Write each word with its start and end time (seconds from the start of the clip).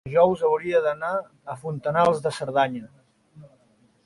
dijous 0.09 0.41
hauria 0.47 0.79
d'anar 0.85 1.11
a 1.19 1.57
Fontanals 1.67 2.25
de 2.25 2.33
Cerdanya. 2.39 2.91